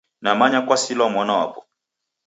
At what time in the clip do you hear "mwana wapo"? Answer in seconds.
1.13-1.59